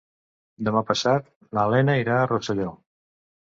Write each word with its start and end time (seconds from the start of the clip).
Demà 0.69 0.81
passat 0.87 1.27
na 1.59 1.67
Lena 1.75 1.97
irà 2.05 2.17
a 2.21 2.25
Rosselló. 2.33 2.73